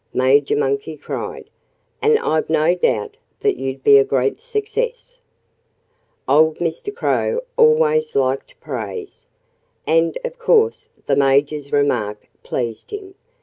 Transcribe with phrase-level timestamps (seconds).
[0.15, 1.47] Major Monkey cried.
[2.01, 5.19] "And I've no doubt that you'd be a great success."
[6.27, 6.91] Old Mr.
[6.91, 9.27] Crow always liked praise.
[9.85, 13.13] And of course the Major's remark pleased him.